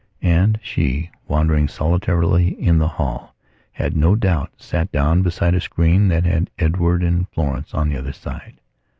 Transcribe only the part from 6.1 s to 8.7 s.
had Edward and Florence on the other side.